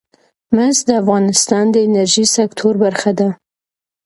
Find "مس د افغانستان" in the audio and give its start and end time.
0.55-1.65